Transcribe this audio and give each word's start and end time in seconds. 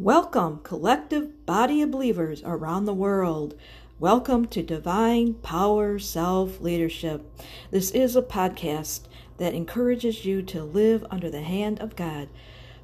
Welcome, 0.00 0.60
collective 0.62 1.44
body 1.44 1.82
of 1.82 1.90
believers 1.90 2.40
around 2.44 2.84
the 2.84 2.94
world. 2.94 3.58
Welcome 3.98 4.46
to 4.46 4.62
Divine 4.62 5.34
Power 5.34 5.98
Self 5.98 6.60
Leadership. 6.60 7.28
This 7.72 7.90
is 7.90 8.14
a 8.14 8.22
podcast 8.22 9.08
that 9.38 9.54
encourages 9.54 10.24
you 10.24 10.40
to 10.42 10.62
live 10.62 11.04
under 11.10 11.28
the 11.28 11.42
hand 11.42 11.80
of 11.80 11.96
God. 11.96 12.28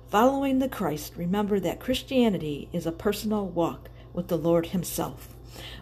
Following 0.08 0.58
the 0.58 0.68
Christ, 0.68 1.12
remember 1.14 1.60
that 1.60 1.78
Christianity 1.78 2.68
is 2.72 2.84
a 2.84 2.90
personal 2.90 3.46
walk 3.46 3.90
with 4.12 4.26
the 4.26 4.36
Lord 4.36 4.66
Himself. 4.66 5.36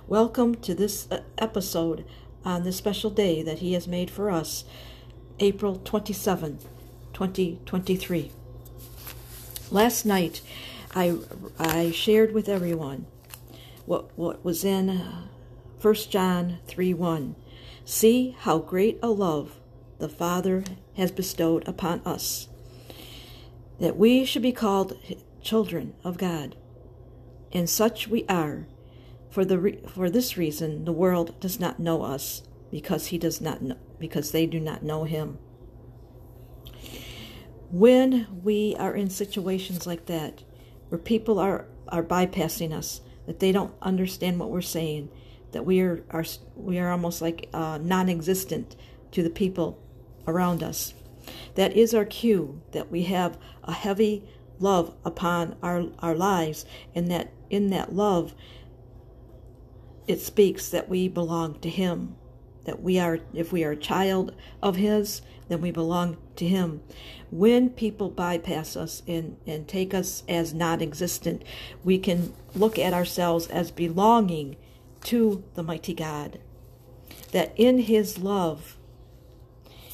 Welcome 0.07 0.57
to 0.57 0.75
this 0.75 1.11
uh, 1.11 1.23
episode 1.39 2.05
on 2.45 2.63
this 2.63 2.77
special 2.77 3.09
day 3.09 3.43
that 3.43 3.61
He 3.61 3.73
has 3.73 3.89
made 3.89 4.11
for 4.11 4.31
us, 4.31 4.65
April 5.41 5.81
27, 5.83 6.59
2023. 7.15 8.33
Last 9.71 10.05
night, 10.05 10.43
I, 10.95 11.17
I 11.59 11.91
shared 11.91 12.33
with 12.33 12.49
everyone 12.49 13.07
what, 13.87 14.17
what 14.17 14.45
was 14.45 14.65
in 14.65 14.91
uh, 14.91 15.23
1 15.81 15.95
John 16.11 16.59
3 16.67 16.95
1. 16.95 17.35
See 17.85 18.37
how 18.41 18.59
great 18.59 18.99
a 19.03 19.09
love 19.09 19.59
the 19.99 20.09
Father 20.09 20.65
has 20.97 21.11
bestowed 21.11 21.67
upon 21.67 22.01
us, 22.05 22.49
that 23.81 23.97
we 23.97 24.25
should 24.25 24.43
be 24.43 24.53
called 24.53 24.99
children 25.41 25.95
of 26.05 26.19
God. 26.19 26.57
And 27.53 27.69
such 27.69 28.09
we 28.09 28.25
are. 28.29 28.67
For, 29.31 29.47
the 29.47 29.59
re- 29.59 29.81
for 29.89 30.11
this 30.11 30.37
reason, 30.37 30.85
the 30.85 30.93
world 30.93 31.41
does 31.41 31.59
not 31.59 31.81
know 31.81 32.03
us, 32.03 32.43
because 32.71 33.07
he 33.07 33.17
does 33.19 33.41
not 33.41 33.63
know, 33.63 33.77
because 33.99 34.31
they 34.31 34.45
do 34.45 34.61
not 34.61 34.83
know 34.83 35.05
him. 35.05 35.39
When 37.71 38.27
we 38.45 38.77
are 38.79 38.95
in 38.95 39.09
situations 39.09 39.87
like 39.87 40.05
that, 40.07 40.45
where 40.93 40.99
people 40.99 41.39
are, 41.39 41.65
are 41.89 42.03
bypassing 42.03 42.71
us, 42.71 43.01
that 43.25 43.41
they 43.41 43.51
don't 43.51 43.73
understand 43.81 44.39
what 44.39 44.51
we're 44.51 44.61
saying, 44.61 45.09
that 45.53 45.65
we 45.65 45.81
are, 45.81 46.05
are 46.11 46.27
we 46.55 46.79
are 46.79 46.91
almost 46.91 47.23
like 47.23 47.49
uh, 47.55 47.79
non-existent 47.81 48.77
to 49.11 49.23
the 49.23 49.31
people 49.31 49.83
around 50.27 50.63
us. 50.63 50.93
That 51.55 51.75
is 51.75 51.95
our 51.95 52.05
cue 52.05 52.61
that 52.73 52.91
we 52.91 53.05
have 53.05 53.39
a 53.65 53.73
heavy 53.73 54.29
love 54.59 54.95
upon 55.03 55.57
our, 55.63 55.87
our 56.01 56.15
lives, 56.15 56.67
and 56.95 57.11
that 57.11 57.33
in 57.49 57.71
that 57.71 57.95
love, 57.95 58.35
it 60.07 60.21
speaks 60.21 60.69
that 60.69 60.91
we 60.91 61.09
belong 61.09 61.59
to 61.61 61.71
Him. 61.71 62.17
That 62.65 62.83
we 62.83 62.99
are, 62.99 63.19
if 63.35 63.53
we 63.53 63.65
are 63.65 63.73
a 63.73 63.77
child 63.77 64.35
of 64.63 64.77
His, 64.77 65.23
then 65.49 65.61
we 65.61 65.71
belong 65.71 66.17
to 66.37 66.47
Him. 66.47 66.83
When 67.31 67.71
people 67.71 68.11
bypass 68.11 68.77
us 68.77 69.03
and, 69.07 69.37
and 69.47 69.67
take 69.67 69.93
us 69.95 70.23
as 70.29 70.55
non 70.55 70.81
existent, 70.81 71.43
we 71.83 71.99
can 71.99 72.33
look 72.55 72.79
at 72.79 72.93
ourselves 72.93 73.47
as 73.49 73.71
belonging 73.71 74.57
to 75.05 75.45
the 75.55 75.63
mighty 75.63 75.95
God. 75.95 76.39
That 77.33 77.53
in 77.57 77.81
His 77.81 78.19
love, 78.19 78.77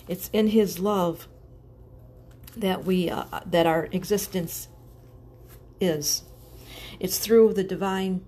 it's 0.07 0.29
in 0.33 0.49
His 0.49 0.79
love 0.79 1.29
that 2.57 2.85
we 2.85 3.09
uh, 3.09 3.25
that 3.47 3.67
our 3.67 3.89
existence 3.93 4.69
is. 5.81 6.25
It's 7.01 7.19
through 7.19 7.55
the 7.55 7.65
divine 7.65 8.25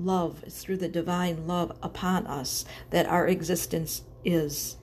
love. 0.00 0.42
It's 0.44 0.62
through 0.62 0.78
the 0.78 0.88
divine 0.88 1.46
love 1.46 1.76
upon 1.82 2.26
us 2.26 2.64
that 2.90 3.06
our 3.06 3.26
existence 3.26 4.02
is. 4.24 4.76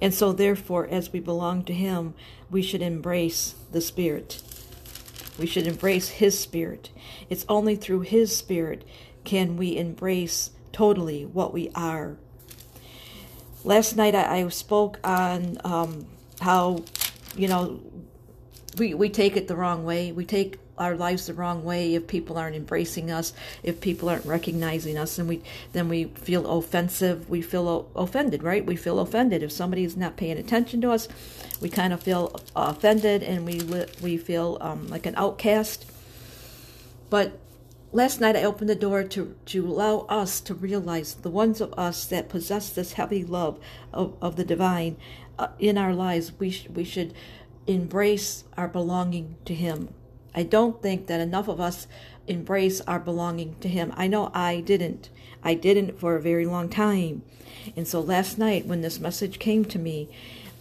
And 0.00 0.14
so, 0.14 0.32
therefore, 0.32 0.86
as 0.90 1.12
we 1.12 1.20
belong 1.20 1.64
to 1.64 1.72
Him, 1.72 2.14
we 2.50 2.62
should 2.62 2.82
embrace 2.82 3.54
the 3.72 3.80
Spirit. 3.80 4.42
We 5.38 5.46
should 5.46 5.66
embrace 5.66 6.08
His 6.08 6.38
Spirit. 6.38 6.90
It's 7.28 7.44
only 7.48 7.76
through 7.76 8.00
His 8.00 8.36
Spirit 8.36 8.84
can 9.24 9.56
we 9.56 9.76
embrace 9.76 10.50
totally 10.72 11.24
what 11.24 11.52
we 11.52 11.70
are. 11.74 12.16
Last 13.64 13.96
night 13.96 14.14
I, 14.14 14.38
I 14.38 14.48
spoke 14.48 14.98
on 15.04 15.58
um, 15.64 16.06
how, 16.40 16.84
you 17.36 17.48
know, 17.48 17.80
we, 18.78 18.94
we 18.94 19.08
take 19.08 19.36
it 19.36 19.48
the 19.48 19.56
wrong 19.56 19.84
way. 19.84 20.12
We 20.12 20.24
take 20.24 20.58
our 20.78 20.96
lives 20.96 21.26
the 21.26 21.34
wrong 21.34 21.62
way 21.62 21.94
if 21.94 22.06
people 22.06 22.38
aren't 22.38 22.56
embracing 22.56 23.10
us, 23.10 23.34
if 23.62 23.80
people 23.80 24.08
aren't 24.08 24.24
recognizing 24.24 24.96
us, 24.96 25.18
and 25.18 25.28
we 25.28 25.42
then 25.72 25.88
we 25.88 26.04
feel 26.04 26.46
offensive. 26.46 27.28
We 27.28 27.42
feel 27.42 27.90
offended, 27.94 28.42
right? 28.42 28.64
We 28.64 28.76
feel 28.76 28.98
offended 28.98 29.42
if 29.42 29.52
somebody 29.52 29.84
is 29.84 29.96
not 29.96 30.16
paying 30.16 30.38
attention 30.38 30.80
to 30.80 30.90
us. 30.90 31.08
We 31.60 31.68
kind 31.68 31.92
of 31.92 32.02
feel 32.02 32.40
offended, 32.56 33.22
and 33.22 33.44
we 33.44 33.60
we 34.00 34.16
feel 34.16 34.56
um, 34.60 34.88
like 34.88 35.06
an 35.06 35.14
outcast. 35.16 35.84
But 37.10 37.38
last 37.92 38.20
night 38.20 38.36
I 38.36 38.44
opened 38.44 38.70
the 38.70 38.76
door 38.76 39.02
to, 39.02 39.34
to 39.46 39.66
allow 39.66 40.06
us 40.08 40.40
to 40.42 40.54
realize 40.54 41.14
the 41.14 41.28
ones 41.30 41.60
of 41.60 41.74
us 41.76 42.06
that 42.06 42.28
possess 42.28 42.70
this 42.70 42.92
heavy 42.92 43.24
love 43.24 43.58
of, 43.92 44.16
of 44.22 44.36
the 44.36 44.44
divine 44.44 44.96
uh, 45.38 45.48
in 45.58 45.76
our 45.76 45.92
lives, 45.92 46.32
we, 46.38 46.50
sh- 46.50 46.68
we 46.68 46.84
should 46.84 47.12
embrace 47.70 48.44
our 48.56 48.68
belonging 48.68 49.36
to 49.44 49.54
Him. 49.54 49.88
I 50.34 50.42
don't 50.42 50.80
think 50.82 51.06
that 51.06 51.20
enough 51.20 51.48
of 51.48 51.60
us 51.60 51.86
embrace 52.26 52.80
our 52.82 53.00
belonging 53.00 53.56
to 53.60 53.68
Him. 53.68 53.92
I 53.96 54.06
know 54.06 54.30
I 54.34 54.60
didn't. 54.60 55.08
I 55.42 55.54
didn't 55.54 55.98
for 55.98 56.16
a 56.16 56.22
very 56.22 56.46
long 56.46 56.68
time. 56.68 57.22
And 57.76 57.86
so 57.86 58.00
last 58.00 58.38
night, 58.38 58.66
when 58.66 58.80
this 58.80 59.00
message 59.00 59.38
came 59.38 59.64
to 59.66 59.78
me, 59.78 60.08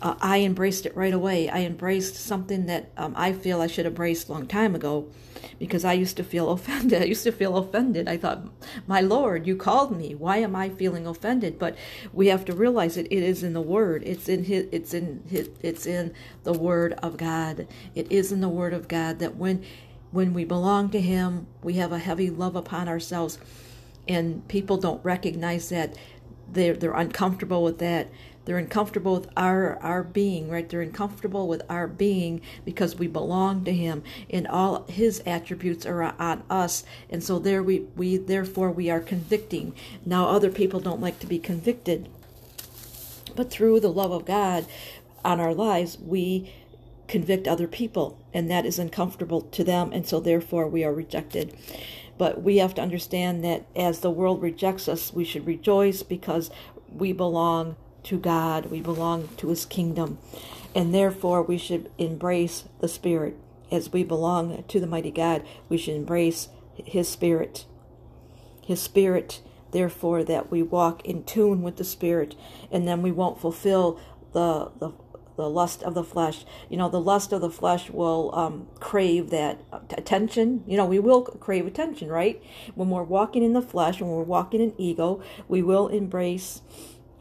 uh, 0.02 0.16
I 0.22 0.40
embraced 0.40 0.86
it 0.86 0.96
right 0.96 1.14
away. 1.14 1.50
I 1.50 1.60
embraced 1.60 2.16
something 2.16 2.66
that 2.68 2.92
um, 2.98 3.14
I 3.18 3.34
feel 3.34 3.62
I 3.62 3.68
should 3.68 3.86
have 3.86 3.94
embraced 3.94 4.30
a 4.30 4.32
long 4.32 4.48
time 4.48 4.76
ago 4.76 5.10
because 5.58 5.84
I 5.84 5.94
used 5.94 6.18
to 6.18 6.24
feel 6.24 6.50
offended. 6.52 7.02
I 7.02 7.06
used 7.06 7.24
to 7.24 7.32
feel 7.32 7.58
offended. 7.58 8.08
I 8.08 8.18
thought, 8.18 8.44
my 8.88 9.02
Lord, 9.02 9.46
you 9.46 9.56
called 9.56 9.96
me. 9.98 10.16
Why 10.16 10.38
am 10.38 10.56
I 10.56 10.70
feeling 10.70 11.06
offended? 11.06 11.59
But 11.59 11.76
we 12.14 12.28
have 12.28 12.46
to 12.46 12.54
realize 12.54 12.98
it. 12.98 13.08
It 13.08 13.24
is 13.24 13.44
in 13.44 13.54
the 13.54 13.62
Word. 13.62 14.04
It's 14.06 14.30
in 14.30 14.46
his, 14.46 14.68
It's 14.72 14.94
in 14.94 15.24
his, 15.28 15.50
It's 15.62 15.86
in 15.86 16.14
the 16.44 16.54
Word 16.54 16.94
of 17.04 17.18
God. 17.18 17.68
It 17.94 18.12
is 18.12 18.32
in 18.32 18.42
the 18.42 18.50
Word 18.50 18.74
of 18.74 18.88
God 18.88 19.20
that 19.20 19.36
when 19.36 19.64
when 20.12 20.34
we 20.34 20.44
belong 20.44 20.90
to 20.90 21.02
Him, 21.02 21.46
we 21.62 21.76
have 21.76 21.92
a 21.92 22.00
heavy 22.00 22.30
love 22.32 22.56
upon 22.56 22.88
ourselves, 22.88 23.38
and 24.08 24.48
people 24.48 24.78
don't 24.78 25.04
recognize 25.06 25.70
that. 25.70 25.96
They're 26.52 26.74
they're 26.74 26.94
uncomfortable 26.96 27.64
with 27.64 27.78
that 27.78 28.09
they're 28.50 28.58
uncomfortable 28.58 29.14
with 29.14 29.30
our 29.38 29.78
our 29.84 30.02
being, 30.02 30.50
right? 30.50 30.68
They're 30.68 30.82
uncomfortable 30.82 31.48
with 31.48 31.62
our 31.70 31.86
being 31.86 32.42
because 32.66 32.96
we 32.96 33.06
belong 33.06 33.64
to 33.66 33.72
Him, 33.72 34.02
and 34.28 34.48
all 34.48 34.86
His 34.88 35.22
attributes 35.24 35.86
are 35.86 36.02
on 36.02 36.42
us, 36.50 36.84
and 37.12 37.24
so 37.24 37.38
there 37.38 37.62
we 37.62 37.82
we 37.96 38.18
therefore 38.18 38.72
we 38.72 38.90
are 38.90 39.02
convicting. 39.02 39.76
Now 40.04 40.30
other 40.30 40.50
people 40.50 40.80
don't 40.80 41.00
like 41.00 41.20
to 41.20 41.28
be 41.28 41.38
convicted, 41.38 42.09
but 43.36 43.52
through 43.52 43.82
the 43.82 43.94
love 43.94 44.12
of 44.12 44.26
God 44.26 44.66
on 45.24 45.40
our 45.40 45.54
lives, 45.54 46.00
we 46.00 46.52
convict 47.08 47.48
other 47.48 47.68
people, 47.68 48.18
and 48.34 48.50
that 48.50 48.66
is 48.66 48.80
uncomfortable 48.80 49.42
to 49.42 49.64
them, 49.64 49.92
and 49.94 50.08
so 50.08 50.20
therefore 50.20 50.68
we 50.68 50.84
are 50.84 50.92
rejected. 50.92 51.56
But 52.18 52.42
we 52.42 52.58
have 52.58 52.74
to 52.74 52.82
understand 52.82 53.44
that 53.44 53.68
as 53.76 54.00
the 54.00 54.09
world 54.09 54.42
rejects 54.42 54.88
us, 54.88 55.14
we 55.14 55.24
should 55.24 55.46
rejoice 55.46 56.02
because 56.02 56.50
we 56.92 57.14
belong 57.14 57.76
to 58.04 58.18
God, 58.18 58.68
we 58.68 58.82
belong 58.82 59.30
to 59.38 59.50
His 59.50 59.66
kingdom, 59.66 60.18
and 60.76 60.94
therefore 60.94 61.42
we 61.42 61.58
should 61.58 61.92
embrace 61.98 62.66
the 62.80 62.88
Spirit. 62.88 63.36
As 63.72 63.92
we 63.92 64.04
belong 64.04 64.64
to 64.68 64.80
the 64.80 64.88
mighty 64.88 65.12
God, 65.12 65.44
we 65.68 65.78
should 65.78 65.96
embrace 65.96 66.50
His 66.74 67.08
Spirit. 67.08 67.66
His 68.62 68.82
Spirit, 68.82 69.42
therefore, 69.72 70.24
that 70.24 70.52
we 70.52 70.62
walk 70.62 71.06
in 71.06 71.24
tune 71.24 71.62
with 71.62 71.78
the 71.78 71.84
Spirit, 71.84 72.36
and 72.72 72.88
then 72.88 73.02
we 73.02 73.12
won't 73.12 73.40
fulfill 73.40 74.00
the, 74.34 74.72
the 74.80 74.92
the 75.40 75.50
lust 75.50 75.82
of 75.84 75.94
the 75.94 76.04
flesh. 76.04 76.44
You 76.68 76.76
know, 76.76 76.90
the 76.90 77.00
lust 77.00 77.32
of 77.32 77.40
the 77.40 77.50
flesh 77.50 77.90
will 77.90 78.35
um, 78.35 78.68
crave 78.82 79.29
that 79.29 79.62
attention. 79.91 80.66
You 80.68 80.76
know, 80.76 80.85
we 80.85 81.00
will 81.00 81.22
crave 81.22 81.66
attention, 81.66 82.09
right? 82.09 82.44
When 82.76 82.90
we're 82.90 83.03
walking 83.03 83.41
in 83.41 83.53
the 83.53 83.62
flesh, 83.62 84.02
when 84.02 84.09
we're 84.09 84.23
walking 84.23 84.59
in 84.59 84.73
ego, 84.78 85.23
we 85.47 85.62
will 85.64 85.88
embrace 85.88 86.62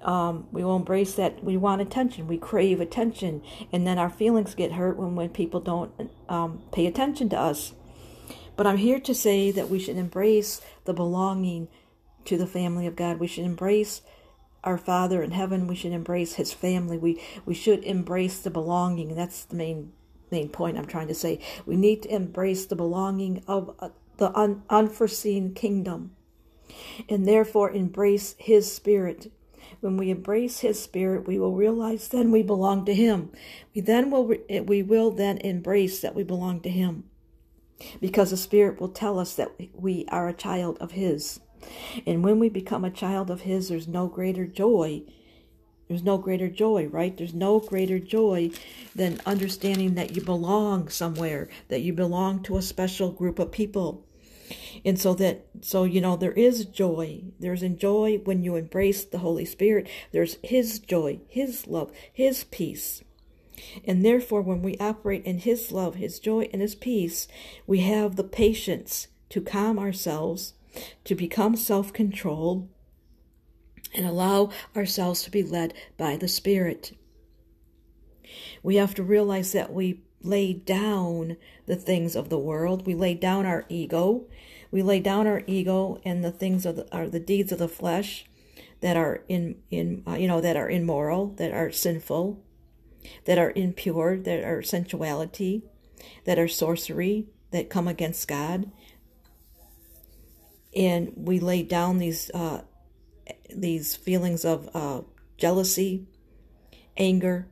um, 0.02 0.46
we 0.52 0.64
will 0.64 0.76
embrace 0.76 1.14
that. 1.14 1.42
We 1.42 1.56
want 1.56 1.82
attention. 1.82 2.28
We 2.28 2.38
crave 2.38 2.80
attention. 2.80 3.42
And 3.72 3.86
then 3.86 3.98
our 3.98 4.10
feelings 4.10 4.54
get 4.54 4.72
hurt 4.72 4.96
when, 4.96 5.16
when 5.16 5.30
people 5.30 5.60
don't 5.60 6.10
um, 6.28 6.62
pay 6.72 6.86
attention 6.86 7.28
to 7.30 7.38
us. 7.38 7.72
But 8.56 8.66
i'm 8.66 8.78
here 8.78 8.98
to 8.98 9.14
say 9.14 9.52
that 9.52 9.68
we 9.68 9.78
should 9.78 9.96
embrace 9.96 10.60
the 10.84 10.92
belonging 10.92 11.68
to 12.24 12.36
the 12.36 12.46
family 12.46 12.86
of 12.86 12.96
god. 12.96 13.20
We 13.20 13.28
should 13.28 13.44
embrace 13.44 14.02
our 14.64 14.76
father 14.76 15.22
in 15.22 15.30
heaven. 15.30 15.68
We 15.68 15.76
should 15.76 15.92
embrace 15.92 16.34
his 16.34 16.52
family. 16.52 16.98
We 16.98 17.22
we 17.46 17.54
should 17.54 17.84
embrace 17.84 18.40
the 18.40 18.50
belonging. 18.50 19.14
That's 19.14 19.44
the 19.44 19.54
main 19.54 19.92
main 20.30 20.48
point 20.48 20.76
i'm 20.76 20.86
trying 20.86 21.08
to 21.08 21.14
say. 21.14 21.40
We 21.66 21.76
need 21.76 22.02
to 22.02 22.14
embrace 22.14 22.66
the 22.66 22.76
belonging 22.76 23.44
of 23.46 23.74
uh, 23.78 23.90
the 24.16 24.36
un, 24.36 24.62
unforeseen 24.68 25.54
kingdom. 25.54 26.16
And 27.08 27.26
therefore 27.26 27.70
embrace 27.70 28.34
his 28.38 28.70
spirit 28.70 29.32
when 29.80 29.96
we 29.96 30.10
embrace 30.10 30.60
His 30.60 30.80
Spirit, 30.82 31.26
we 31.26 31.38
will 31.38 31.54
realize 31.54 32.08
then 32.08 32.30
we 32.30 32.42
belong 32.42 32.84
to 32.86 32.94
Him. 32.94 33.30
We 33.74 33.80
then 33.80 34.10
will 34.10 34.34
eh, 34.48 34.60
we 34.60 34.82
will 34.82 35.10
then 35.10 35.38
embrace 35.38 36.00
that 36.00 36.14
we 36.14 36.24
belong 36.24 36.60
to 36.62 36.70
Him. 36.70 37.04
because 38.00 38.30
the 38.30 38.36
Spirit 38.36 38.80
will 38.80 38.88
tell 38.88 39.18
us 39.18 39.34
that 39.34 39.52
we 39.74 40.04
are 40.08 40.28
a 40.28 40.34
child 40.34 40.78
of 40.80 40.92
His. 40.92 41.40
And 42.06 42.22
when 42.24 42.38
we 42.38 42.48
become 42.48 42.84
a 42.84 42.90
child 42.90 43.30
of 43.30 43.42
His, 43.42 43.68
there's 43.68 43.88
no 43.88 44.06
greater 44.06 44.46
joy. 44.46 45.02
There's 45.88 46.02
no 46.02 46.18
greater 46.18 46.48
joy, 46.48 46.86
right? 46.86 47.16
There's 47.16 47.34
no 47.34 47.60
greater 47.60 47.98
joy 47.98 48.50
than 48.94 49.20
understanding 49.24 49.94
that 49.94 50.14
you 50.14 50.22
belong 50.22 50.88
somewhere, 50.88 51.48
that 51.68 51.80
you 51.80 51.92
belong 51.92 52.42
to 52.44 52.58
a 52.58 52.62
special 52.62 53.10
group 53.10 53.38
of 53.38 53.52
people. 53.52 54.04
And 54.84 54.98
so 54.98 55.14
that, 55.14 55.46
so, 55.60 55.84
you 55.84 56.00
know, 56.00 56.16
there 56.16 56.32
is 56.32 56.64
joy. 56.64 57.24
There's 57.38 57.62
joy 57.62 58.20
when 58.24 58.42
you 58.42 58.56
embrace 58.56 59.04
the 59.04 59.18
Holy 59.18 59.44
Spirit. 59.44 59.88
There's 60.12 60.38
His 60.42 60.78
joy, 60.78 61.20
His 61.28 61.66
love, 61.66 61.92
His 62.12 62.44
peace. 62.44 63.02
And 63.84 64.04
therefore, 64.04 64.42
when 64.42 64.62
we 64.62 64.76
operate 64.78 65.24
in 65.24 65.38
His 65.38 65.72
love, 65.72 65.96
His 65.96 66.18
joy, 66.18 66.48
and 66.52 66.62
His 66.62 66.74
peace, 66.74 67.28
we 67.66 67.80
have 67.80 68.16
the 68.16 68.24
patience 68.24 69.08
to 69.30 69.40
calm 69.40 69.78
ourselves, 69.78 70.54
to 71.04 71.14
become 71.14 71.56
self 71.56 71.92
controlled, 71.92 72.68
and 73.94 74.06
allow 74.06 74.50
ourselves 74.76 75.22
to 75.22 75.30
be 75.30 75.42
led 75.42 75.74
by 75.96 76.16
the 76.16 76.28
Spirit. 76.28 76.96
We 78.62 78.76
have 78.76 78.94
to 78.94 79.02
realize 79.02 79.52
that 79.52 79.72
we 79.72 80.02
lay 80.22 80.52
down 80.52 81.36
the 81.66 81.76
things 81.76 82.16
of 82.16 82.28
the 82.28 82.38
world, 82.38 82.86
we 82.86 82.94
lay 82.94 83.14
down 83.14 83.46
our 83.46 83.64
ego, 83.68 84.26
we 84.70 84.82
lay 84.82 85.00
down 85.00 85.26
our 85.26 85.42
ego 85.46 86.00
and 86.04 86.24
the 86.24 86.32
things 86.32 86.66
of 86.66 86.76
the, 86.76 86.94
are 86.94 87.08
the 87.08 87.20
deeds 87.20 87.52
of 87.52 87.58
the 87.58 87.68
flesh 87.68 88.26
that 88.80 88.96
are 88.96 89.24
in 89.28 89.56
in 89.70 90.02
uh, 90.06 90.14
you 90.14 90.28
know 90.28 90.40
that 90.40 90.56
are 90.56 90.70
immoral, 90.70 91.28
that 91.36 91.52
are 91.52 91.72
sinful, 91.72 92.42
that 93.24 93.38
are 93.38 93.52
impure, 93.56 94.16
that 94.16 94.44
are 94.44 94.62
sensuality, 94.62 95.62
that 96.24 96.38
are 96.38 96.48
sorcery, 96.48 97.26
that 97.50 97.70
come 97.70 97.88
against 97.88 98.28
God. 98.28 98.70
And 100.76 101.12
we 101.16 101.40
lay 101.40 101.62
down 101.62 101.98
these 101.98 102.30
uh, 102.32 102.62
these 103.54 103.96
feelings 103.96 104.44
of 104.44 104.68
uh, 104.74 105.02
jealousy, 105.36 106.06
anger, 106.96 107.48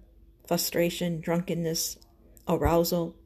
frustration, 0.47 1.21
drunkenness, 1.21 1.99
arousal. 2.49 3.17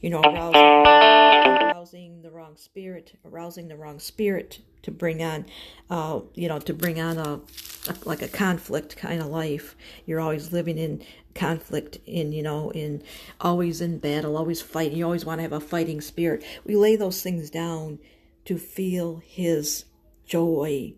You 0.00 0.08
know, 0.08 0.22
arousal, 0.22 0.54
arousing 0.54 2.22
the 2.22 2.30
wrong 2.30 2.56
spirit, 2.56 3.18
arousing 3.24 3.68
the 3.68 3.76
wrong 3.76 3.98
spirit 3.98 4.60
to 4.82 4.90
bring 4.90 5.22
on, 5.22 5.44
uh, 5.90 6.20
you 6.34 6.48
know, 6.48 6.58
to 6.58 6.72
bring 6.72 7.00
on 7.00 7.18
a, 7.18 7.40
a 7.88 7.94
like 8.04 8.22
a 8.22 8.28
conflict 8.28 8.96
kind 8.96 9.20
of 9.20 9.26
life. 9.26 9.76
You're 10.06 10.20
always 10.20 10.52
living 10.52 10.78
in 10.78 11.04
conflict, 11.34 11.98
in 12.06 12.32
you 12.32 12.42
know, 12.42 12.70
in 12.70 13.02
always 13.40 13.80
in 13.80 13.98
battle, 13.98 14.36
always 14.36 14.62
fighting. 14.62 14.98
You 14.98 15.04
always 15.04 15.24
want 15.24 15.38
to 15.38 15.42
have 15.42 15.52
a 15.52 15.60
fighting 15.60 16.00
spirit. 16.00 16.44
We 16.64 16.76
lay 16.76 16.96
those 16.96 17.22
things 17.22 17.50
down 17.50 17.98
to 18.46 18.56
feel 18.56 19.20
His 19.24 19.84
joy 20.24 20.94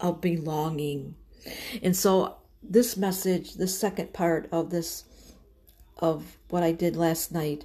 of 0.00 0.20
belonging, 0.20 1.14
and 1.82 1.94
so 1.94 2.38
this 2.62 2.96
message, 2.96 3.54
the 3.54 3.68
second 3.68 4.14
part 4.14 4.48
of 4.50 4.70
this 4.70 5.04
of 6.04 6.36
what 6.50 6.62
I 6.62 6.72
did 6.72 6.96
last 6.96 7.32
night 7.32 7.64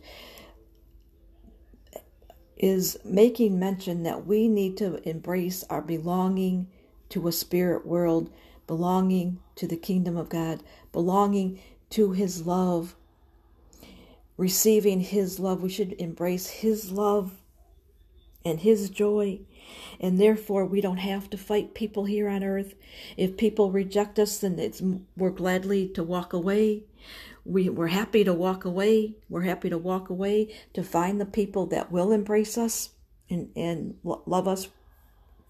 is 2.56 2.98
making 3.04 3.60
mention 3.60 4.04
that 4.04 4.26
we 4.26 4.48
need 4.48 4.78
to 4.78 5.08
embrace 5.08 5.66
our 5.70 5.82
belonging 5.82 6.68
to 7.10 7.28
a 7.28 7.34
spirit 7.34 7.86
world, 7.86 8.32
belonging 8.66 9.40
to 9.56 9.68
the 9.68 9.76
kingdom 9.76 10.16
of 10.16 10.30
God, 10.30 10.64
belonging 10.94 11.60
to 11.90 12.14
His 12.14 12.46
love, 12.46 12.96
receiving 14.38 15.02
His 15.02 15.38
love. 15.38 15.62
We 15.62 15.70
should 15.70 15.94
embrace 15.94 16.48
His 16.48 16.92
love 16.92 17.34
and 18.46 18.62
His 18.62 18.90
joy. 18.90 19.42
And 20.00 20.20
therefore, 20.20 20.66
we 20.66 20.80
don't 20.80 20.98
have 20.98 21.30
to 21.32 21.38
fight 21.38 21.74
people 21.74 22.06
here 22.06 22.30
on 22.30 22.44
earth. 22.44 22.74
If 23.18 23.36
people 23.36 23.70
reject 23.72 24.18
us, 24.18 24.38
then 24.38 24.60
it's, 24.60 24.82
we're 25.18 25.30
gladly 25.30 25.90
to 25.90 26.04
walk 26.04 26.32
away 26.32 26.84
we, 27.46 27.70
we're 27.70 27.88
happy 27.88 28.24
to 28.24 28.34
walk 28.34 28.66
away. 28.66 29.16
We're 29.30 29.42
happy 29.42 29.70
to 29.70 29.78
walk 29.78 30.10
away 30.10 30.54
to 30.74 30.84
find 30.84 31.20
the 31.20 31.26
people 31.26 31.66
that 31.68 31.92
will 31.92 32.12
embrace 32.12 32.58
us 32.58 32.92
and, 33.30 33.50
and 33.56 33.96
love 34.04 34.48
us 34.48 34.70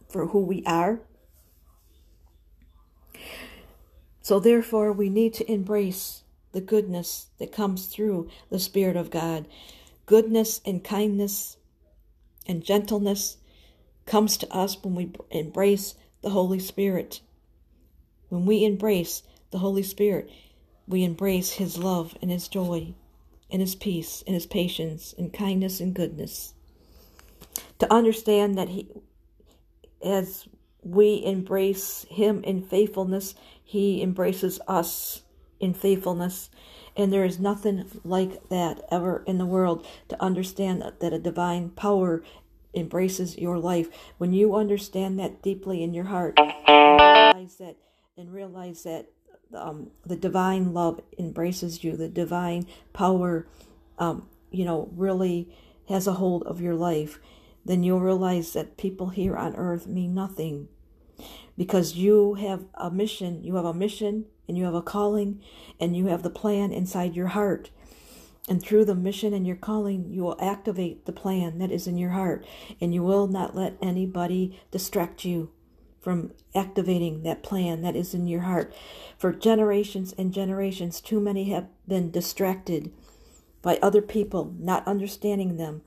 for 0.09 0.27
who 0.27 0.39
we 0.39 0.63
are. 0.65 1.01
So, 4.21 4.39
therefore, 4.39 4.91
we 4.91 5.09
need 5.09 5.33
to 5.35 5.51
embrace 5.51 6.23
the 6.51 6.61
goodness 6.61 7.27
that 7.39 7.51
comes 7.51 7.87
through 7.87 8.29
the 8.49 8.59
Spirit 8.59 8.95
of 8.95 9.09
God. 9.09 9.47
Goodness 10.05 10.61
and 10.65 10.83
kindness 10.83 11.57
and 12.45 12.63
gentleness 12.63 13.37
comes 14.05 14.37
to 14.37 14.51
us 14.53 14.81
when 14.83 14.95
we 14.95 15.11
embrace 15.31 15.95
the 16.21 16.31
Holy 16.31 16.59
Spirit. 16.59 17.21
When 18.29 18.45
we 18.45 18.63
embrace 18.63 19.23
the 19.51 19.59
Holy 19.59 19.83
Spirit, 19.83 20.29
we 20.89 21.03
embrace 21.03 21.51
His 21.53 21.77
love 21.77 22.17
and 22.21 22.29
His 22.31 22.47
joy 22.47 22.93
and 23.49 23.61
His 23.61 23.75
peace 23.75 24.23
and 24.25 24.33
His 24.33 24.47
patience 24.47 25.13
and 25.17 25.31
kindness 25.31 25.79
and 25.79 25.93
goodness. 25.93 26.55
To 27.77 27.93
understand 27.93 28.57
that 28.57 28.69
He, 28.69 28.89
as 30.03 30.47
we 30.83 31.23
embrace 31.23 32.05
Him 32.09 32.43
in 32.43 32.63
faithfulness, 32.63 33.35
He 33.63 34.01
embraces 34.01 34.59
us 34.67 35.21
in 35.59 35.73
faithfulness. 35.73 36.49
And 36.97 37.13
there 37.13 37.23
is 37.23 37.39
nothing 37.39 37.85
like 38.03 38.49
that 38.49 38.81
ever 38.91 39.23
in 39.27 39.37
the 39.37 39.45
world 39.45 39.85
to 40.09 40.21
understand 40.21 40.83
that 40.99 41.13
a 41.13 41.19
divine 41.19 41.69
power 41.69 42.23
embraces 42.73 43.37
your 43.37 43.57
life. 43.57 43.89
When 44.17 44.33
you 44.33 44.55
understand 44.55 45.19
that 45.19 45.41
deeply 45.41 45.83
in 45.83 45.93
your 45.93 46.05
heart, 46.05 46.37
realize 46.37 47.55
that, 47.57 47.77
and 48.17 48.33
realize 48.33 48.83
that 48.83 49.11
um, 49.53 49.91
the 50.05 50.15
divine 50.15 50.73
love 50.73 51.01
embraces 51.17 51.83
you, 51.83 51.95
the 51.95 52.07
divine 52.07 52.67
power, 52.93 53.47
um, 53.97 54.27
you 54.51 54.65
know, 54.65 54.89
really 54.95 55.49
has 55.87 56.07
a 56.07 56.13
hold 56.13 56.43
of 56.43 56.61
your 56.61 56.75
life, 56.75 57.19
then 57.65 57.83
you'll 57.83 57.99
realize 57.99 58.53
that 58.53 58.77
people 58.77 59.09
here 59.09 59.35
on 59.35 59.55
earth 59.55 59.87
mean 59.87 60.13
nothing 60.13 60.67
because 61.57 61.95
you 61.95 62.35
have 62.35 62.63
a 62.75 62.89
mission, 62.89 63.43
you 63.43 63.55
have 63.55 63.65
a 63.65 63.73
mission 63.73 64.25
and 64.47 64.57
you 64.57 64.63
have 64.63 64.73
a 64.73 64.81
calling 64.81 65.41
and 65.79 65.95
you 65.95 66.07
have 66.07 66.23
the 66.23 66.29
plan 66.29 66.71
inside 66.71 67.15
your 67.15 67.27
heart. 67.27 67.69
And 68.47 68.63
through 68.63 68.85
the 68.85 68.95
mission 68.95 69.33
and 69.33 69.45
your 69.45 69.57
calling, 69.57 70.09
you 70.09 70.23
will 70.23 70.37
activate 70.39 71.05
the 71.05 71.11
plan 71.11 71.59
that 71.59 71.69
is 71.69 71.85
in 71.85 71.97
your 71.97 72.11
heart. 72.11 72.45
And 72.81 72.93
you 72.93 73.03
will 73.03 73.27
not 73.27 73.55
let 73.55 73.77
anybody 73.81 74.59
distract 74.71 75.23
you 75.23 75.51
from 76.01 76.31
activating 76.55 77.23
that 77.23 77.43
plan 77.43 77.81
that 77.81 77.95
is 77.95 78.13
in 78.13 78.27
your 78.27 78.41
heart. 78.41 78.73
For 79.17 79.33
generations 79.33 80.13
and 80.17 80.33
generations, 80.33 81.01
too 81.01 81.19
many 81.19 81.49
have 81.51 81.67
been 81.87 82.11
distracted 82.11 82.91
by 83.61 83.77
other 83.81 84.01
people, 84.01 84.55
not 84.57 84.87
understanding 84.87 85.57
them. 85.57 85.81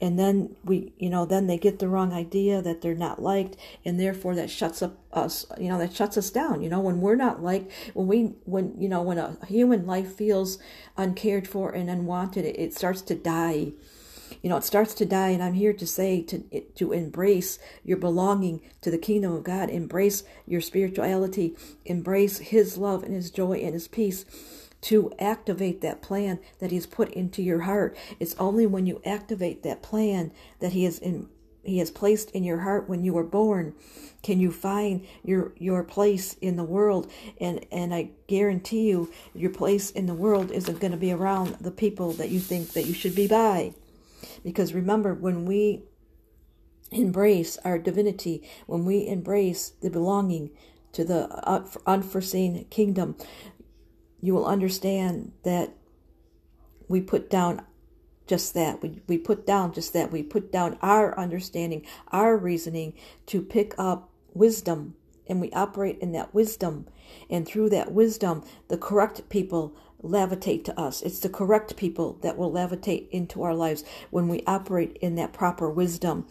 And 0.00 0.18
then 0.18 0.56
we, 0.62 0.92
you 0.98 1.08
know, 1.08 1.24
then 1.24 1.46
they 1.46 1.56
get 1.56 1.78
the 1.78 1.88
wrong 1.88 2.12
idea 2.12 2.60
that 2.60 2.82
they're 2.82 2.94
not 2.94 3.22
liked, 3.22 3.56
and 3.84 3.98
therefore 3.98 4.34
that 4.34 4.50
shuts 4.50 4.82
up 4.82 4.98
us, 5.12 5.46
you 5.58 5.68
know, 5.68 5.78
that 5.78 5.94
shuts 5.94 6.18
us 6.18 6.30
down. 6.30 6.60
You 6.60 6.68
know, 6.68 6.80
when 6.80 7.00
we're 7.00 7.16
not 7.16 7.42
liked, 7.42 7.72
when 7.94 8.06
we, 8.06 8.22
when 8.44 8.74
you 8.78 8.90
know, 8.90 9.00
when 9.00 9.16
a 9.16 9.38
human 9.46 9.86
life 9.86 10.12
feels 10.12 10.58
uncared 10.98 11.48
for 11.48 11.70
and 11.70 11.88
unwanted, 11.88 12.44
it, 12.44 12.58
it 12.58 12.74
starts 12.74 13.00
to 13.02 13.14
die 13.14 13.72
you 14.42 14.50
know, 14.50 14.56
it 14.56 14.64
starts 14.64 14.94
to 14.94 15.06
die, 15.06 15.30
and 15.30 15.42
I'm 15.42 15.54
here 15.54 15.72
to 15.72 15.86
say 15.86 16.22
to 16.22 16.38
to 16.60 16.92
embrace 16.92 17.58
your 17.84 17.98
belonging 17.98 18.60
to 18.82 18.90
the 18.90 18.98
kingdom 18.98 19.32
of 19.32 19.44
God, 19.44 19.70
embrace 19.70 20.24
your 20.46 20.60
spirituality, 20.60 21.56
embrace 21.84 22.38
His 22.38 22.76
love 22.76 23.02
and 23.02 23.14
His 23.14 23.30
joy 23.30 23.58
and 23.58 23.74
His 23.74 23.88
peace. 23.88 24.24
To 24.82 25.10
activate 25.18 25.80
that 25.80 26.02
plan 26.02 26.38
that 26.60 26.70
He's 26.70 26.86
put 26.86 27.10
into 27.12 27.42
your 27.42 27.60
heart, 27.60 27.96
it's 28.20 28.36
only 28.36 28.66
when 28.66 28.86
you 28.86 29.00
activate 29.04 29.62
that 29.62 29.82
plan 29.82 30.32
that 30.60 30.72
He 30.72 30.84
has 30.84 30.98
in 30.98 31.28
He 31.64 31.78
has 31.78 31.90
placed 31.90 32.30
in 32.32 32.44
your 32.44 32.60
heart 32.60 32.88
when 32.88 33.02
you 33.02 33.14
were 33.14 33.24
born 33.24 33.74
can 34.22 34.40
you 34.40 34.50
find 34.50 35.06
your 35.24 35.52
your 35.56 35.84
place 35.84 36.34
in 36.34 36.56
the 36.56 36.64
world. 36.64 37.10
And 37.40 37.64
and 37.70 37.94
i 37.94 38.10
guarantee 38.26 38.88
you 38.88 39.12
your 39.34 39.50
place 39.50 39.90
in 39.90 40.06
the 40.06 40.14
world 40.14 40.50
isn't 40.50 40.80
going 40.80 40.90
to 40.90 40.96
be 40.98 41.12
around 41.12 41.56
the 41.60 41.70
people 41.70 42.12
that 42.14 42.30
you 42.30 42.40
think 42.40 42.72
that 42.72 42.86
you 42.86 42.94
should 42.94 43.14
be 43.14 43.28
by 43.28 43.72
because 44.42 44.74
remember, 44.74 45.14
when 45.14 45.44
we 45.44 45.82
embrace 46.90 47.58
our 47.64 47.78
divinity, 47.78 48.48
when 48.66 48.84
we 48.84 49.06
embrace 49.06 49.70
the 49.70 49.90
belonging 49.90 50.50
to 50.92 51.04
the 51.04 51.74
unforeseen 51.86 52.64
kingdom, 52.70 53.16
you 54.20 54.34
will 54.34 54.46
understand 54.46 55.32
that 55.42 55.74
we 56.88 57.00
put 57.00 57.28
down 57.28 57.62
just 58.26 58.54
that. 58.54 58.82
We, 58.82 59.02
we 59.06 59.18
put 59.18 59.46
down 59.46 59.72
just 59.72 59.92
that. 59.92 60.10
We 60.10 60.22
put 60.22 60.50
down 60.50 60.78
our 60.82 61.18
understanding, 61.18 61.86
our 62.12 62.36
reasoning 62.36 62.94
to 63.26 63.42
pick 63.42 63.74
up 63.78 64.10
wisdom, 64.34 64.94
and 65.28 65.40
we 65.40 65.50
operate 65.52 65.98
in 65.98 66.12
that 66.12 66.34
wisdom. 66.34 66.86
And 67.30 67.46
through 67.46 67.70
that 67.70 67.92
wisdom, 67.92 68.44
the 68.68 68.78
correct 68.78 69.28
people 69.28 69.76
levitate 70.06 70.64
to 70.64 70.80
us. 70.80 71.02
It's 71.02 71.20
the 71.20 71.28
correct 71.28 71.76
people 71.76 72.18
that 72.22 72.36
will 72.36 72.52
levitate 72.52 73.08
into 73.10 73.42
our 73.42 73.54
lives 73.54 73.84
when 74.10 74.28
we 74.28 74.42
operate 74.46 74.96
in 75.00 75.14
that 75.16 75.32
proper 75.32 75.70
wisdom 75.70 76.26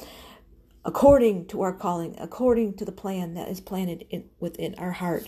according 0.86 1.48
to 1.48 1.62
our 1.64 1.74
calling, 1.74 2.16
according 2.20 2.72
to 2.76 2.86
the 2.86 2.92
plan 2.92 3.34
that 3.34 3.50
is 3.50 3.60
planted 3.60 4.06
in, 4.12 4.24
within 4.40 4.76
our 4.76 4.92
heart. 4.92 5.28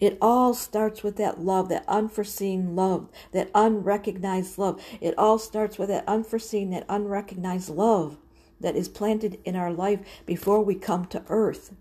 It 0.00 0.16
all 0.22 0.54
starts 0.54 1.02
with 1.02 1.16
that 1.16 1.40
love, 1.40 1.68
that 1.70 1.84
unforeseen 1.88 2.76
love, 2.76 3.08
that 3.32 3.50
unrecognized 3.52 4.58
love. 4.58 4.80
It 5.00 5.14
all 5.18 5.38
starts 5.38 5.76
with 5.76 5.88
that 5.88 6.06
unforeseen, 6.06 6.70
that 6.70 6.86
unrecognized 6.88 7.68
love 7.68 8.16
that 8.60 8.76
is 8.76 8.88
planted 8.88 9.40
in 9.44 9.56
our 9.56 9.72
life 9.72 10.00
before 10.24 10.62
we 10.62 10.76
come 10.76 11.04
to 11.06 11.24
earth. 11.28 11.74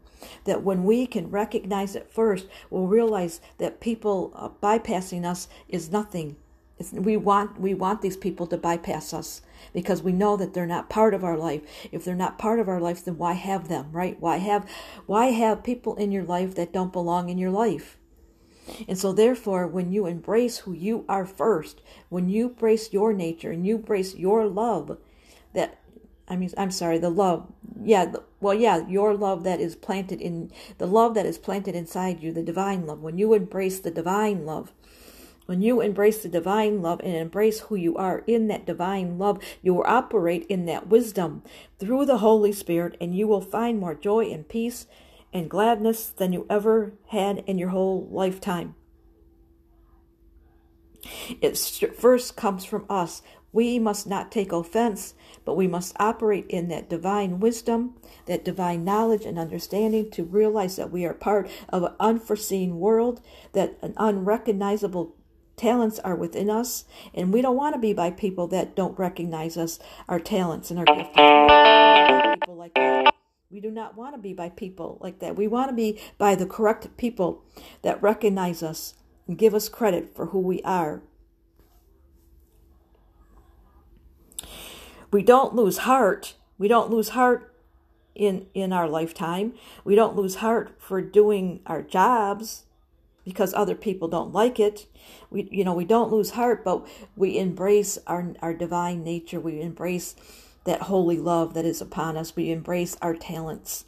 That 0.46 0.64
when 0.64 0.84
we 0.84 1.08
can 1.08 1.30
recognize 1.30 1.96
it 1.96 2.12
first, 2.12 2.48
we'll 2.70 2.88
realize 2.88 3.42
that 3.58 3.80
people 3.80 4.32
uh, 4.36 4.50
bypassing 4.62 5.26
us 5.26 5.48
is 5.68 5.92
nothing. 5.92 6.36
It's, 6.78 6.92
we 6.94 7.18
want 7.18 7.60
we 7.60 7.74
want 7.74 8.02
these 8.02 8.18
people 8.18 8.48
to 8.48 8.58
bypass 8.58 9.14
us 9.14 9.42
because 9.74 10.02
we 10.02 10.12
know 10.12 10.36
that 10.38 10.54
they're 10.54 10.66
not 10.66 10.90
part 10.90 11.14
of 11.14 11.24
our 11.24 11.38
life. 11.38 11.62
If 11.92 12.04
they're 12.04 12.16
not 12.16 12.40
part 12.40 12.60
of 12.60 12.68
our 12.68 12.80
life, 12.80 13.06
then 13.06 13.18
why 13.18 13.34
have 13.34 13.68
them, 13.68 13.90
right? 13.92 14.20
Why 14.20 14.38
have 14.38 14.68
why 15.06 15.28
have 15.28 15.64
people 15.64 15.96
in 15.96 16.12
your 16.12 16.24
life 16.24 16.56
that 16.56 16.74
don't 16.74 16.94
belong 16.94 17.30
in 17.30 17.38
your 17.38 17.52
life? 17.52 17.98
And 18.88 18.98
so 18.98 19.12
therefore, 19.12 19.68
when 19.68 19.92
you 19.92 20.06
embrace 20.06 20.60
who 20.60 20.74
you 20.74 21.06
are 21.10 21.26
first, 21.26 21.82
when 22.10 22.30
you 22.30 22.50
embrace 22.50 22.94
your 22.94 23.14
nature 23.14 23.52
and 23.52 23.66
you 23.66 23.78
embrace 23.78 24.16
your 24.16 24.48
love, 24.48 24.98
that 25.54 25.80
I 26.32 26.38
mean, 26.38 26.50
I'm 26.58 26.72
sorry, 26.72 26.98
the 26.98 27.10
love. 27.10 27.52
Yeah, 27.84 28.14
well, 28.40 28.54
yeah, 28.54 28.88
your 28.88 29.14
love 29.16 29.44
that 29.44 29.60
is 29.60 29.76
planted 29.76 30.22
in 30.22 30.50
the 30.78 30.88
love 30.88 31.14
that 31.16 31.26
is 31.26 31.38
planted 31.38 31.76
inside 31.76 32.24
you, 32.24 32.32
the 32.32 32.42
divine 32.42 32.86
love. 32.86 33.02
When 33.02 33.18
you 33.18 33.34
embrace 33.34 33.82
the 33.82 33.92
divine 33.92 34.46
love, 34.46 34.72
when 35.46 35.62
you 35.62 35.82
embrace 35.82 36.24
the 36.24 36.30
divine 36.30 36.82
love 36.82 37.02
and 37.04 37.18
embrace 37.18 37.60
who 37.60 37.76
you 37.76 37.98
are 37.98 38.24
in 38.28 38.48
that 38.48 38.66
divine 38.66 39.18
love, 39.18 39.44
you 39.62 39.74
will 39.74 39.84
operate 39.86 40.46
in 40.46 40.66
that 40.68 40.88
wisdom 40.88 41.44
through 41.80 42.06
the 42.06 42.20
Holy 42.20 42.54
Spirit, 42.54 42.96
and 43.02 43.14
you 43.14 43.28
will 43.28 43.42
find 43.42 43.78
more 43.78 43.94
joy 43.94 44.32
and 44.32 44.48
peace 44.48 44.86
and 45.34 45.50
gladness 45.50 46.08
than 46.08 46.32
you 46.32 46.46
ever 46.50 46.94
had 47.08 47.40
in 47.46 47.58
your 47.58 47.70
whole 47.70 48.08
lifetime. 48.10 48.76
It 51.42 51.58
first 51.98 52.38
comes 52.38 52.64
from 52.64 52.86
us. 52.90 53.22
We 53.54 53.80
must 53.80 54.08
not 54.08 54.32
take 54.32 54.52
offense, 54.52 55.14
but 55.44 55.56
we 55.56 55.68
must 55.68 55.96
operate 56.00 56.46
in 56.48 56.70
that 56.70 56.90
divine 56.90 57.40
wisdom, 57.40 57.96
that 58.26 58.46
divine 58.46 58.86
knowledge 58.86 59.26
and 59.26 59.38
understanding 59.38 60.10
to 60.12 60.24
realize 60.24 60.78
that 60.78 60.92
we 60.92 61.06
are 61.06 61.14
part 61.14 61.50
of 61.70 61.84
an 61.84 61.94
unforeseen 62.00 62.80
world, 62.80 63.22
that 63.52 63.78
an 63.82 63.94
unrecognizable 63.98 65.16
talents 65.58 66.00
are 66.00 66.16
within 66.16 66.50
us, 66.50 66.86
and 67.14 67.34
we 67.34 67.42
don't 67.42 67.58
want 67.58 67.76
to 67.76 67.80
be 67.80 67.94
by 67.94 68.10
people 68.10 68.48
that 68.48 68.76
don't 68.76 68.98
recognize 68.98 69.58
us, 69.58 69.80
our 70.08 70.20
talents 70.20 70.72
and 70.72 70.80
our 70.80 70.86
gifts. 70.86 71.10
People 72.40 72.56
like 72.56 72.74
that. 72.76 73.14
We 73.50 73.60
do 73.60 73.70
not 73.70 73.98
want 73.98 74.16
to 74.16 74.22
be 74.22 74.34
by 74.34 74.48
people 74.48 74.98
like 75.02 75.20
that. 75.20 75.36
We 75.36 75.48
want 75.48 75.70
to 75.70 75.76
be 75.76 76.00
by 76.18 76.36
the 76.36 76.46
correct 76.46 76.96
people 76.96 77.44
that 77.82 78.02
recognize 78.02 78.64
us 78.64 78.96
and 79.28 79.38
give 79.38 79.54
us 79.54 79.68
credit 79.68 80.16
for 80.16 80.28
who 80.28 80.40
we 80.40 80.62
are. 80.62 81.02
We 85.12 85.24
don't 85.24 85.56
lose 85.56 85.80
heart. 85.80 86.36
We 86.58 86.68
don't 86.68 86.90
lose 86.90 87.10
heart 87.10 87.54
in 88.16 88.48
in 88.54 88.72
our 88.74 88.88
lifetime. 88.88 89.54
We 89.84 89.96
don't 89.96 90.16
lose 90.16 90.36
heart 90.36 90.76
for 90.80 91.02
doing 91.02 91.62
our 91.66 91.82
jobs 91.82 92.66
because 93.26 93.54
other 93.54 93.76
people 93.76 94.08
don't 94.08 94.34
like 94.34 94.60
it. 94.60 94.88
We 95.30 95.48
you 95.52 95.64
know, 95.64 95.74
we 95.74 95.86
don't 95.86 96.12
lose 96.12 96.32
heart, 96.32 96.64
but 96.64 96.88
we 97.16 97.38
embrace 97.38 97.98
our 98.08 98.34
our 98.42 98.54
divine 98.54 99.04
nature. 99.04 99.40
We 99.40 99.62
embrace 99.62 100.16
that 100.64 100.84
holy 100.84 101.18
love 101.18 101.54
that 101.56 101.66
is 101.66 101.82
upon 101.82 102.18
us. 102.18 102.36
We 102.36 102.52
embrace 102.52 102.96
our 103.02 103.16
talents. 103.16 103.86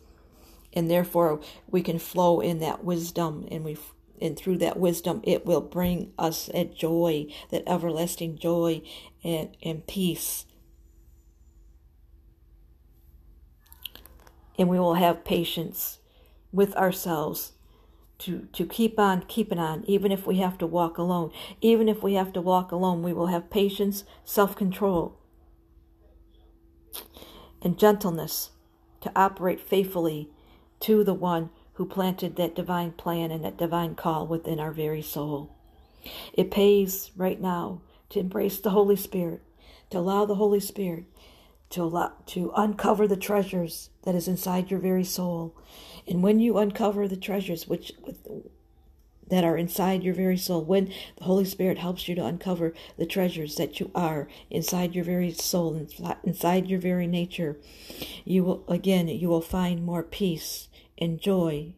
And 0.74 0.89
therefore 0.89 1.39
we 1.70 1.82
can 1.82 2.00
flow 2.00 2.39
in 2.39 2.60
that 2.60 2.84
wisdom 2.84 3.48
and 3.51 3.63
we 3.63 3.77
and 4.20 4.38
through 4.38 4.58
that 4.58 4.77
wisdom 4.77 5.22
it 5.24 5.46
will 5.46 5.62
bring 5.62 6.12
us 6.18 6.50
a 6.53 6.65
joy, 6.65 7.27
that 7.51 7.63
everlasting 7.68 8.38
joy 8.38 8.82
and, 9.24 9.56
and 9.62 9.86
peace. 9.86 10.46
And 14.57 14.69
we 14.69 14.79
will 14.79 14.95
have 14.95 15.25
patience 15.25 16.00
with 16.51 16.75
ourselves 16.75 17.53
to, 18.19 18.48
to 18.53 18.65
keep 18.65 19.00
on 19.00 19.24
keeping 19.27 19.60
on, 19.60 19.83
even 19.86 20.12
if 20.12 20.25
we 20.25 20.38
have 20.38 20.57
to 20.60 20.67
walk 20.67 20.98
alone. 20.98 21.31
Even 21.62 21.89
if 21.89 22.03
we 22.03 22.13
have 22.13 22.31
to 22.33 22.41
walk 22.41 22.72
alone, 22.72 23.03
we 23.03 23.13
will 23.13 23.27
have 23.27 23.50
patience, 23.50 24.03
self 24.24 24.55
control, 24.55 25.17
and 27.62 27.77
gentleness 27.77 28.51
to 29.01 29.12
operate 29.15 29.60
faithfully 29.60 30.29
to 30.79 31.03
the 31.03 31.13
one 31.13 31.50
who 31.74 31.86
planted 31.86 32.36
that 32.36 32.55
divine 32.55 32.91
plan 32.91 33.31
and 33.31 33.43
that 33.43 33.57
divine 33.57 33.95
call 33.95 34.27
within 34.27 34.60
our 34.60 34.72
very 34.72 35.01
soul. 35.01 35.55
It 36.33 36.51
pays 36.51 37.12
right 37.15 37.41
now 37.41 37.81
to 38.10 38.19
embrace 38.19 38.60
the 38.60 38.69
Holy 38.69 38.95
Spirit, 38.95 39.41
to 39.89 39.98
allow 39.98 40.25
the 40.25 40.36
Holy 40.36 40.60
Spirit 40.60 41.05
to 41.74 41.82
allow, 41.82 42.13
to 42.27 42.51
uncover 42.56 43.08
the 43.08 43.18
treasures 43.18 43.89
that 44.03 44.13
is 44.13 44.27
inside 44.27 44.70
your 44.70 44.80
very 44.80 45.03
soul. 45.03 45.56
And 46.08 46.22
when 46.22 46.39
you 46.39 46.60
uncover 46.60 47.08
the 47.08 47.18
treasures 47.18 47.68
which 47.68 47.92
that 49.27 49.44
are 49.44 49.58
inside 49.58 50.03
your 50.03 50.13
very 50.13 50.38
soul, 50.38 50.63
when 50.63 50.94
the 51.18 51.24
Holy 51.24 51.46
Spirit 51.46 51.80
helps 51.80 52.08
you 52.08 52.13
to 52.13 52.25
uncover 52.25 52.75
the 52.98 53.08
treasures 53.08 53.56
that 53.56 53.80
you 53.80 53.89
are 53.96 54.27
inside 54.51 54.94
your 54.94 55.03
very 55.03 55.32
soul, 55.32 55.88
inside 56.24 56.68
your 56.68 56.80
very 56.80 57.08
nature, 57.08 57.58
you 58.24 58.44
will 58.44 58.63
again 58.68 59.08
you 59.08 59.27
will 59.27 59.42
find 59.42 59.84
more 59.84 60.03
peace 60.03 60.68
and 61.00 61.20
joy 61.20 61.74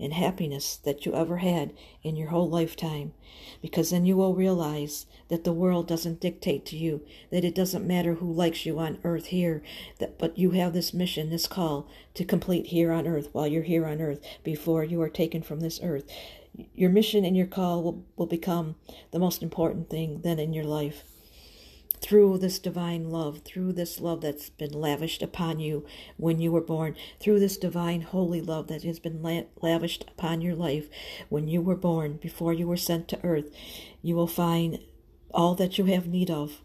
and 0.00 0.12
happiness 0.12 0.76
that 0.76 1.04
you 1.04 1.14
ever 1.14 1.38
had 1.38 1.72
in 2.02 2.16
your 2.16 2.28
whole 2.28 2.48
lifetime. 2.48 3.12
Because 3.62 3.90
then 3.90 4.06
you 4.06 4.16
will 4.16 4.34
realize 4.34 5.06
that 5.28 5.44
the 5.44 5.52
world 5.52 5.86
doesn't 5.86 6.20
dictate 6.20 6.64
to 6.66 6.76
you, 6.76 7.02
that 7.30 7.44
it 7.44 7.54
doesn't 7.54 7.86
matter 7.86 8.14
who 8.14 8.32
likes 8.32 8.64
you 8.64 8.78
on 8.78 8.98
earth 9.04 9.26
here, 9.26 9.62
that 9.98 10.18
but 10.18 10.38
you 10.38 10.52
have 10.52 10.72
this 10.72 10.94
mission, 10.94 11.30
this 11.30 11.46
call 11.46 11.88
to 12.14 12.24
complete 12.24 12.68
here 12.68 12.92
on 12.92 13.06
earth 13.06 13.28
while 13.32 13.46
you're 13.46 13.62
here 13.62 13.86
on 13.86 14.00
earth 14.00 14.20
before 14.42 14.82
you 14.82 15.00
are 15.02 15.08
taken 15.08 15.42
from 15.42 15.60
this 15.60 15.80
earth. 15.82 16.04
Your 16.74 16.90
mission 16.90 17.24
and 17.24 17.36
your 17.36 17.46
call 17.46 17.82
will, 17.82 18.04
will 18.16 18.26
become 18.26 18.74
the 19.12 19.18
most 19.18 19.42
important 19.42 19.88
thing 19.88 20.22
then 20.22 20.38
in 20.38 20.52
your 20.52 20.64
life 20.64 21.04
through 22.00 22.38
this 22.38 22.58
divine 22.58 23.10
love, 23.10 23.40
through 23.44 23.72
this 23.72 24.00
love 24.00 24.22
that's 24.22 24.48
been 24.50 24.72
lavished 24.72 25.22
upon 25.22 25.60
you 25.60 25.84
when 26.16 26.40
you 26.40 26.50
were 26.50 26.60
born, 26.60 26.96
through 27.18 27.38
this 27.38 27.56
divine 27.56 28.00
holy 28.02 28.40
love 28.40 28.68
that 28.68 28.82
has 28.82 28.98
been 28.98 29.22
la- 29.22 29.42
lavished 29.60 30.04
upon 30.08 30.40
your 30.40 30.54
life 30.54 30.88
when 31.28 31.46
you 31.46 31.60
were 31.60 31.76
born, 31.76 32.18
before 32.20 32.52
you 32.52 32.66
were 32.66 32.76
sent 32.76 33.06
to 33.08 33.24
earth, 33.24 33.50
you 34.02 34.14
will 34.14 34.26
find 34.26 34.78
all 35.32 35.54
that 35.54 35.78
you 35.78 35.84
have 35.84 36.06
need 36.06 36.30
of. 36.30 36.62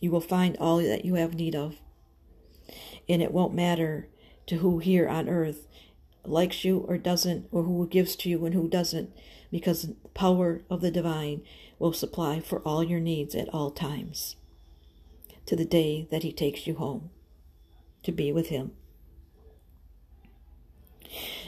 You 0.00 0.10
will 0.10 0.20
find 0.20 0.56
all 0.58 0.78
that 0.78 1.04
you 1.04 1.14
have 1.14 1.34
need 1.34 1.54
of. 1.54 1.76
And 3.08 3.22
it 3.22 3.32
won't 3.32 3.54
matter 3.54 4.08
to 4.46 4.56
who 4.56 4.78
here 4.78 5.08
on 5.08 5.28
earth 5.28 5.66
likes 6.24 6.64
you 6.64 6.78
or 6.78 6.98
doesn't, 6.98 7.48
or 7.50 7.62
who 7.62 7.86
gives 7.86 8.16
to 8.16 8.28
you 8.28 8.44
and 8.44 8.54
who 8.54 8.68
doesn't, 8.68 9.10
because 9.50 9.82
the 9.82 9.94
power 10.14 10.62
of 10.68 10.80
the 10.80 10.90
divine 10.90 11.42
will 11.78 11.92
supply 11.92 12.40
for 12.40 12.60
all 12.60 12.82
your 12.82 13.00
needs 13.00 13.34
at 13.34 13.52
all 13.52 13.70
times, 13.70 14.36
to 15.46 15.56
the 15.56 15.64
day 15.64 16.08
that 16.10 16.22
He 16.22 16.32
takes 16.32 16.66
you 16.66 16.74
home 16.74 17.10
to 18.02 18.12
be 18.12 18.32
with 18.32 18.48
Him. 18.48 18.72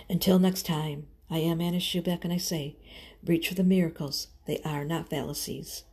Until 0.08 0.38
next 0.38 0.64
time, 0.66 1.06
I 1.28 1.38
am 1.38 1.60
Anna 1.60 1.78
Schupback, 1.78 2.24
and 2.24 2.32
I 2.32 2.38
say, 2.38 2.76
reach 3.24 3.48
for 3.48 3.54
the 3.54 3.62
miracles, 3.62 4.28
they 4.46 4.60
are 4.64 4.84
not 4.84 5.08
fallacies. 5.08 5.84